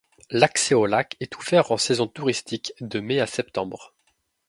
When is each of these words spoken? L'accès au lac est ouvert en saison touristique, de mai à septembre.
L'accès 0.31 0.73
au 0.73 0.87
lac 0.87 1.15
est 1.19 1.37
ouvert 1.37 1.71
en 1.71 1.77
saison 1.77 2.07
touristique, 2.07 2.73
de 2.81 2.99
mai 2.99 3.19
à 3.19 3.27
septembre. 3.27 3.93